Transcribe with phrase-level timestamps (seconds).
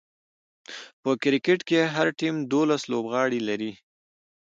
[1.01, 3.71] په کرکټ کښي هر ټيم دوولس لوبغاړي لري.